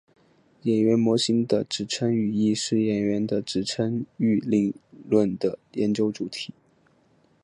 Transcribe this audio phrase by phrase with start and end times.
[0.63, 4.73] 演员模型的指称语义是演员的指称域理
[5.07, 6.51] 论的研究主题。